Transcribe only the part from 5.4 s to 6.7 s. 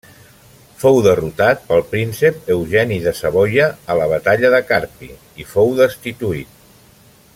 i fou destituït.